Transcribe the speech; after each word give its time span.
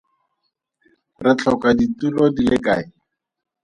Re 1.23 1.31
tlhoka 1.37 1.69
ditulo 1.77 2.23
di 2.35 2.43
le 2.51 2.57
kae? 2.65 2.83